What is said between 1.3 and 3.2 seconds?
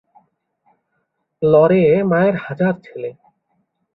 লড়ে মায়ের হাজার ছেলে